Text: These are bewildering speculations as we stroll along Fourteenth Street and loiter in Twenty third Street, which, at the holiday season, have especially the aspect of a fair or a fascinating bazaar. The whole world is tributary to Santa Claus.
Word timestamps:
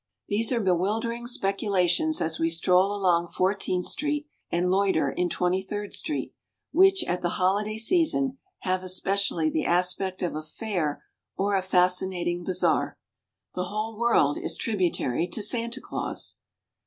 These 0.29 0.51
are 0.51 0.59
bewildering 0.59 1.27
speculations 1.27 2.21
as 2.21 2.39
we 2.39 2.49
stroll 2.49 2.91
along 2.95 3.27
Fourteenth 3.27 3.85
Street 3.85 4.25
and 4.49 4.71
loiter 4.71 5.11
in 5.11 5.29
Twenty 5.29 5.61
third 5.61 5.93
Street, 5.93 6.33
which, 6.71 7.03
at 7.03 7.21
the 7.21 7.37
holiday 7.37 7.77
season, 7.77 8.39
have 8.61 8.81
especially 8.81 9.51
the 9.51 9.65
aspect 9.67 10.23
of 10.23 10.35
a 10.35 10.41
fair 10.41 11.03
or 11.37 11.53
a 11.55 11.61
fascinating 11.61 12.43
bazaar. 12.43 12.97
The 13.53 13.65
whole 13.65 13.95
world 13.95 14.39
is 14.39 14.57
tributary 14.57 15.27
to 15.27 15.41
Santa 15.43 15.79
Claus. 15.79 16.39